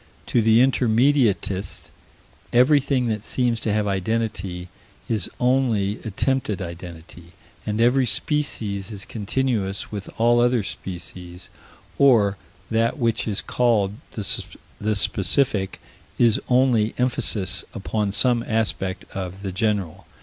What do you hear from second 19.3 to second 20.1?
the general.